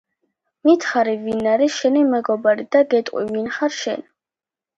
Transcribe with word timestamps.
მითხარი 0.69 1.13
ვინ 1.25 1.49
არის 1.51 1.75
შენი 1.81 2.01
მეგობარი 2.15 2.67
და 2.77 2.83
გეტყვი 2.95 3.27
ვინ 3.35 3.53
ხარ 3.59 3.79
შენ 3.83 4.05